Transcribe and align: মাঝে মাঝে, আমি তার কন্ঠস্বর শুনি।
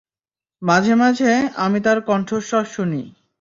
মাঝে 0.61 0.93
মাঝে, 0.95 1.31
আমি 1.55 1.79
তার 1.81 1.97
কন্ঠস্বর 2.01 2.63
শুনি। 2.65 3.01